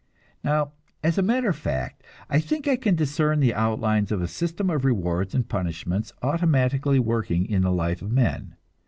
Now, 0.43 0.71
as 1.03 1.19
a 1.19 1.21
matter 1.21 1.49
of 1.49 1.55
fact, 1.55 2.01
I 2.27 2.39
think 2.39 2.67
I 2.67 2.75
can 2.75 2.95
discern 2.95 3.39
the 3.39 3.53
outlines 3.53 4.11
of 4.11 4.19
a 4.19 4.27
system 4.27 4.71
of 4.71 4.83
rewards 4.83 5.35
and 5.35 5.47
punishments 5.47 6.11
automatically 6.23 6.97
working 6.97 7.45
in 7.45 7.61
the 7.61 7.71
life 7.71 8.01
of 8.01 8.11
men. 8.11 8.55